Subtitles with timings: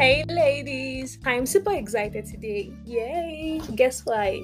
[0.00, 2.72] Hey ladies, I'm super excited today.
[2.86, 3.60] Yay!
[3.74, 4.40] Guess why?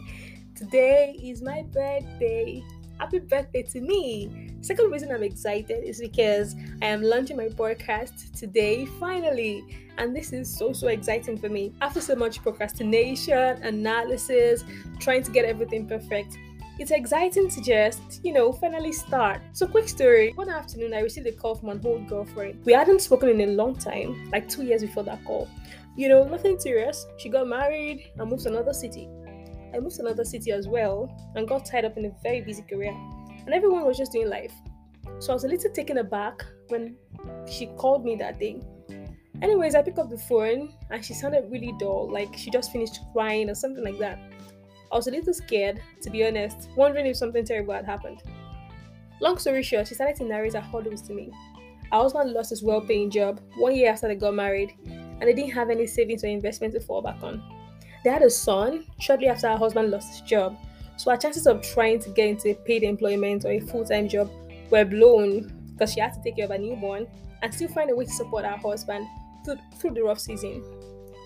[0.54, 2.62] Today is my birthday.
[2.98, 4.50] Happy birthday to me.
[4.60, 9.64] Second reason I'm excited is because I am launching my podcast today finally.
[9.96, 11.72] And this is so so exciting for me.
[11.80, 14.62] After so much procrastination, analysis,
[15.00, 16.36] trying to get everything perfect,
[16.78, 19.40] it's exciting to just, you know, finally start.
[19.52, 22.64] So, quick story one afternoon, I received a call from an old girlfriend.
[22.64, 25.48] We hadn't spoken in a long time, like two years before that call.
[25.96, 27.06] You know, nothing serious.
[27.16, 29.08] She got married and moved to another city.
[29.74, 32.62] I moved to another city as well and got tied up in a very busy
[32.62, 32.94] career.
[33.46, 34.52] And everyone was just doing life.
[35.18, 36.96] So I was a little taken aback when
[37.50, 38.60] she called me that day.
[39.42, 42.98] Anyways, I picked up the phone and she sounded really dull, like she just finished
[43.12, 44.18] crying or something like that.
[44.92, 48.22] I was a little scared, to be honest, wondering if something terrible had happened.
[49.20, 51.32] Long story short, she started to narrate her hurdles to me.
[51.92, 55.32] Our husband lost his well paying job one year after they got married, and they
[55.32, 57.42] didn't have any savings or investment to fall back on.
[58.04, 60.56] They had a son shortly after her husband lost his job,
[60.96, 64.30] so her chances of trying to get into paid employment or a full time job
[64.70, 67.06] were blown because she had to take care of a newborn
[67.42, 69.06] and still find a way to support her husband
[69.44, 70.62] through, through the rough season.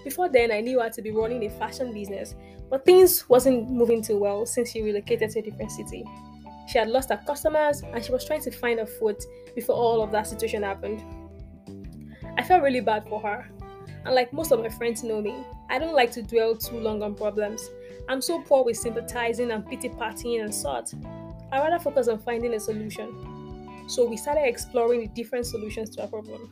[0.05, 2.35] Before then, I knew her to be running a fashion business,
[2.71, 6.05] but things wasn't moving too well since she relocated to a different city.
[6.69, 9.23] She had lost her customers and she was trying to find her foot
[9.55, 11.03] before all of that situation happened.
[12.39, 13.51] I felt really bad for her.
[14.05, 17.03] And like most of my friends know me, I don't like to dwell too long
[17.03, 17.69] on problems.
[18.09, 20.93] I'm so poor with sympathizing and pity partying and sort.
[21.53, 23.85] I rather focus on finding a solution.
[23.89, 26.51] So we started exploring the different solutions to our problem.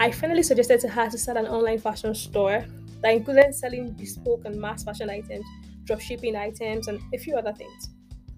[0.00, 2.64] I finally suggested to her to start an online fashion store
[3.02, 5.44] that included selling bespoke and mass fashion items,
[5.84, 7.90] dropshipping items, and a few other things.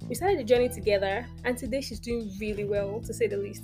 [0.08, 3.62] We started the journey together, and today she's doing really well, to say the least.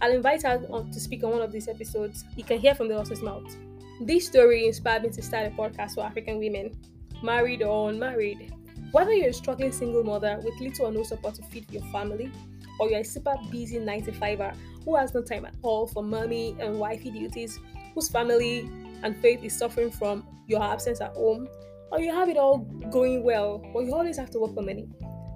[0.00, 2.24] I'll invite her to speak on one of these episodes.
[2.34, 3.54] You can hear from the horse's mouth.
[4.00, 6.74] This story inspired me to start a podcast for African women,
[7.22, 8.54] married or unmarried.
[8.90, 12.32] Whether you're a struggling single mother with little or no support to feed your family,
[12.78, 16.78] or you're a super busy 95er who has no time at all for mommy and
[16.78, 17.58] wifey duties,
[17.94, 18.68] whose family
[19.02, 21.48] and faith is suffering from your absence at home,
[21.90, 22.58] or you have it all
[22.90, 24.88] going well, but you always have to work for money.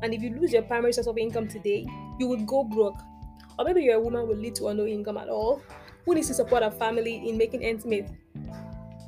[0.02, 1.86] And if you lose your primary source of income today,
[2.18, 2.98] you would go broke.
[3.58, 5.62] Or maybe you're a woman with little or no income at all,
[6.04, 8.06] who needs to support her family in making ends meet.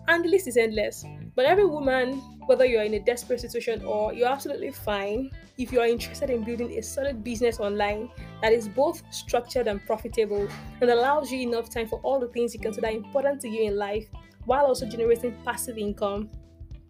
[0.08, 1.04] And the list is endless.
[1.36, 5.80] But every woman whether you're in a desperate situation or you're absolutely fine, if you
[5.80, 8.10] are interested in building a solid business online
[8.42, 10.48] that is both structured and profitable
[10.80, 13.76] and allows you enough time for all the things you consider important to you in
[13.76, 14.06] life
[14.46, 16.30] while also generating passive income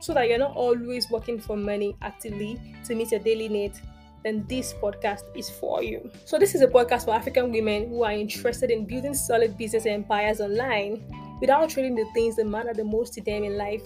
[0.01, 3.83] so that you're not always working for money actively to meet your daily needs,
[4.25, 6.11] then this podcast is for you.
[6.25, 9.87] So, this is a podcast for African women who are interested in building solid business
[9.87, 11.03] empires online
[11.41, 13.83] without trading the things that matter the most to them in life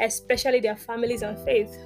[0.00, 1.76] especially their families and faith.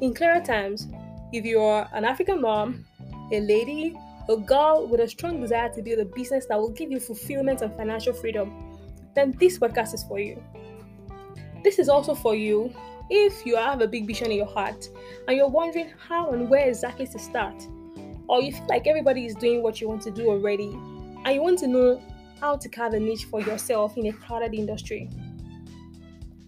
[0.00, 0.88] In clearer terms,
[1.32, 2.84] if you're an African mom,
[3.32, 3.96] a lady,
[4.28, 7.62] a girl with a strong desire to build a business that will give you fulfillment
[7.62, 8.78] and financial freedom,
[9.14, 10.42] then this podcast is for you.
[11.62, 12.72] This is also for you
[13.10, 14.88] if you have a big vision in your heart
[15.26, 17.66] and you're wondering how and where exactly to start,
[18.28, 20.68] or you feel like everybody is doing what you want to do already
[21.24, 22.00] and you want to know
[22.40, 25.10] how to carve a niche for yourself in a crowded industry.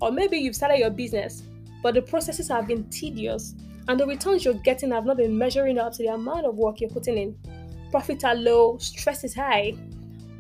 [0.03, 1.45] Or maybe you've started your business,
[1.81, 3.55] but the processes have been tedious
[3.87, 6.81] and the returns you're getting have not been measuring up to the amount of work
[6.81, 7.37] you're putting in.
[7.93, 9.75] Profits are low, stress is high.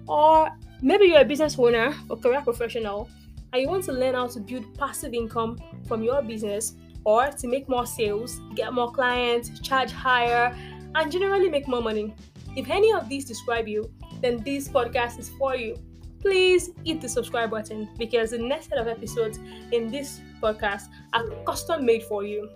[0.09, 0.50] Or
[0.83, 3.09] maybe you're a business owner or career professional
[3.53, 5.56] and you want to learn how to build passive income
[5.87, 6.75] from your business
[7.05, 10.56] or to make more sales, get more clients, charge higher,
[10.97, 12.12] and generally make more money.
[12.56, 13.89] If any of these describe you,
[14.21, 15.77] then this podcast is for you
[16.22, 19.38] please hit the subscribe button because the next set of episodes
[19.72, 22.49] in this podcast are custom made for you.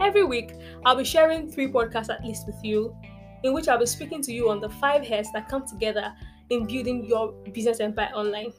[0.00, 0.52] Every week,
[0.84, 2.94] I'll be sharing three podcasts at least with you,
[3.44, 6.12] in which I'll be speaking to you on the five heads that come together
[6.50, 8.52] in building your business empire online.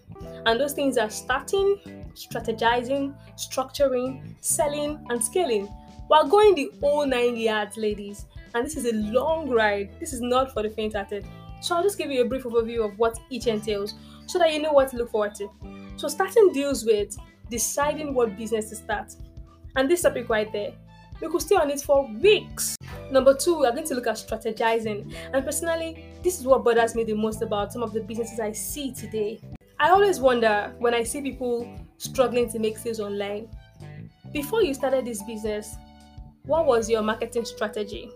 [0.45, 5.69] And those things are starting, strategizing, structuring, selling, and scaling
[6.07, 8.25] while going the whole nine yards, ladies.
[8.53, 9.95] And this is a long ride.
[9.99, 11.25] This is not for the faint hearted.
[11.65, 13.95] So I'll just give you a brief overview of what each entails
[14.27, 15.49] so that you know what to look forward to.
[15.95, 17.17] So starting deals with
[17.49, 19.15] deciding what business to start.
[19.75, 20.73] And this topic right there,
[21.19, 22.77] we could stay on it for weeks.
[23.09, 25.11] Number two, we are going to look at strategizing.
[25.33, 28.51] And personally, this is what bothers me the most about some of the businesses I
[28.51, 29.41] see today.
[29.79, 31.67] I always wonder when I see people
[31.97, 33.49] struggling to make sales online.
[34.31, 35.77] Before you started this business,
[36.43, 38.11] what was your marketing strategy?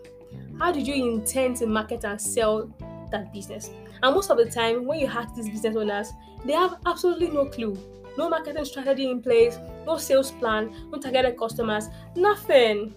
[0.60, 2.72] How did you intend to market and sell
[3.12, 3.70] that business.
[4.02, 6.12] And most of the time, when you ask these business owners,
[6.46, 7.78] they have absolutely no clue.
[8.18, 12.94] No marketing strategy in place, no sales plan, no targeted customers, nothing.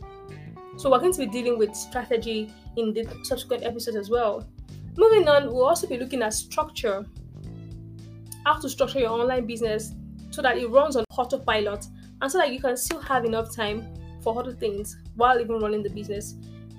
[0.76, 4.48] So, we're going to be dealing with strategy in the subsequent episodes as well.
[4.96, 7.06] Moving on, we'll also be looking at structure
[8.44, 9.94] how to structure your online business
[10.30, 11.86] so that it runs on autopilot
[12.20, 13.86] and so that you can still have enough time
[14.22, 16.36] for other things while even running the business.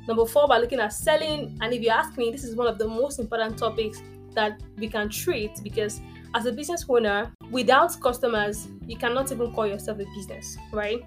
[0.07, 1.57] Number four, by looking at selling.
[1.61, 4.01] And if you ask me, this is one of the most important topics
[4.33, 6.01] that we can treat because
[6.35, 11.03] as a business owner, without customers, you cannot even call yourself a business, right?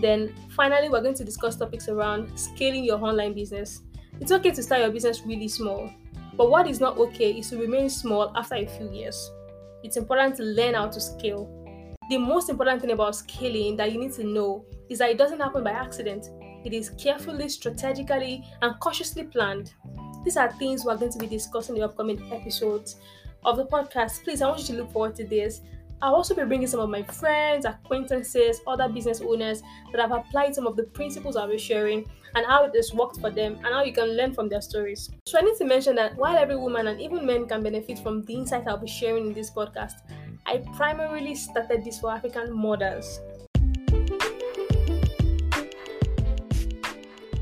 [0.00, 3.82] Then finally, we're going to discuss topics around scaling your online business.
[4.20, 5.90] It's okay to start your business really small,
[6.36, 9.30] but what is not okay is to remain small after a few years.
[9.82, 11.50] It's important to learn how to scale.
[12.10, 15.40] The most important thing about scaling that you need to know is that it doesn't
[15.40, 16.28] happen by accident.
[16.66, 19.72] It is carefully, strategically, and cautiously planned.
[20.24, 22.96] These are things we're going to be discussing in the upcoming episodes
[23.44, 24.24] of the podcast.
[24.24, 25.60] Please, I want you to look forward to this.
[26.02, 30.56] I'll also be bringing some of my friends, acquaintances, other business owners that have applied
[30.56, 32.04] some of the principles I'll be sharing
[32.34, 35.08] and how it has worked for them and how you can learn from their stories.
[35.28, 38.24] So, I need to mention that while every woman and even men can benefit from
[38.24, 40.00] the insights I'll be sharing in this podcast,
[40.44, 43.20] I primarily started this for African mothers.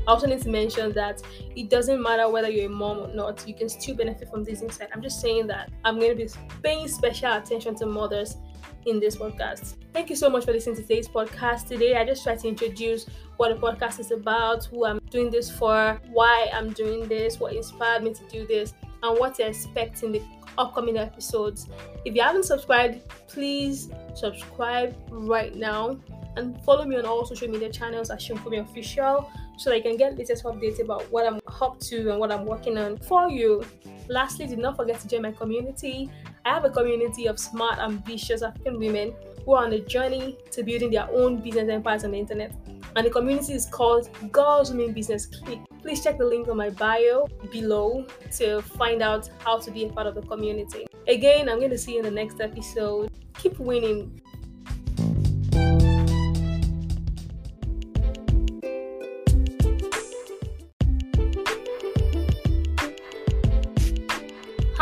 [0.07, 1.21] I also need to mention that
[1.55, 4.61] it doesn't matter whether you're a mom or not, you can still benefit from this
[4.61, 4.89] insight.
[4.93, 6.29] I'm just saying that I'm going to be
[6.61, 8.37] paying special attention to mothers
[8.85, 9.75] in this podcast.
[9.93, 11.67] Thank you so much for listening to today's podcast.
[11.67, 13.07] Today, I just try to introduce
[13.37, 17.53] what the podcast is about, who I'm doing this for, why I'm doing this, what
[17.53, 20.21] inspired me to do this, and what to expect in the
[20.57, 21.67] upcoming episodes.
[22.05, 25.99] If you haven't subscribed, please subscribe right now
[26.37, 29.97] and follow me on all social media channels at Shimfumi Official so that you can
[29.97, 33.63] get latest updates about what I'm up to and what I'm working on for you.
[34.07, 36.09] Lastly, do not forget to join my community.
[36.45, 39.13] I have a community of smart, ambitious African women
[39.45, 42.53] who are on a journey to building their own business empires on the internet.
[42.95, 45.59] And the community is called Girls Women Business Clique.
[45.81, 48.05] Please check the link on my bio below
[48.37, 50.87] to find out how to be a part of the community.
[51.07, 53.11] Again, I'm going to see you in the next episode.
[53.37, 54.21] Keep winning.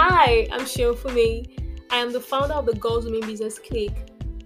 [0.06, 1.58] Hi, I'm Shion Fumi.
[1.90, 3.96] I am the founder of the Girls Women Business Clique,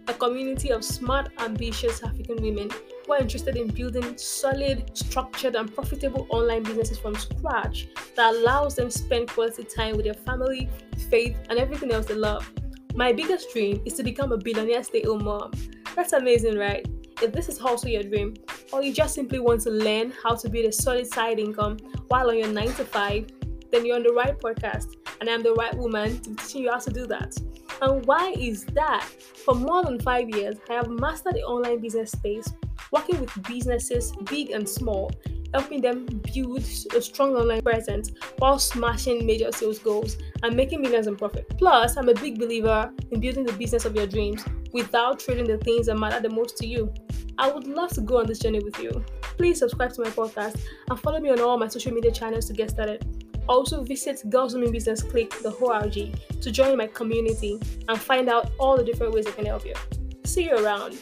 [0.07, 2.69] a community of smart, ambitious African women
[3.04, 8.75] who are interested in building solid, structured, and profitable online businesses from scratch that allows
[8.75, 10.69] them spend quality time with their family,
[11.09, 12.48] faith, and everything else they love.
[12.94, 15.53] My biggest dream is to become a billionaire stay-at-home mom.
[15.95, 16.88] That's amazing, right?
[17.19, 18.36] If this is also your dream,
[18.71, 21.77] or you just simply want to learn how to build a solid side income
[22.10, 23.27] while on your 9 to 5,
[23.71, 26.72] then you're on the right podcast, and I'm the right woman to be teaching you
[26.72, 27.36] how to do that.
[27.81, 29.08] And why is that?
[29.46, 32.48] For more than five years, I have mastered the online business space,
[32.92, 35.12] working with businesses big and small,
[35.54, 36.64] helping them build
[36.96, 41.48] a strong online presence while smashing major sales goals and making millions in profit.
[41.58, 44.44] Plus, I'm a big believer in building the business of your dreams
[44.74, 46.94] without trading the things that matter the most to you.
[47.38, 49.04] I would love to go on this journey with you.
[49.38, 50.60] Please subscribe to my podcast
[50.90, 53.17] and follow me on all my social media channels to get started.
[53.48, 58.51] Also visit Girls Women Business Clique, the ORG, to join my community and find out
[58.60, 59.74] all the different ways I can help you.
[60.25, 60.98] See you around.